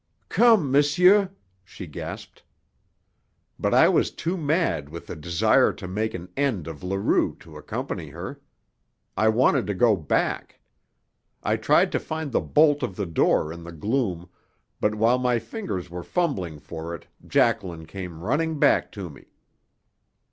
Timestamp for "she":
1.63-1.85